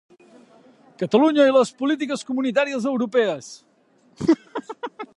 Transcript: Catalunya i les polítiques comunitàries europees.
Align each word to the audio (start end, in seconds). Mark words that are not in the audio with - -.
Catalunya 1.01 1.45
i 1.49 1.53
les 1.57 1.73
polítiques 1.83 2.25
comunitàries 2.31 2.91
europees. 2.95 3.55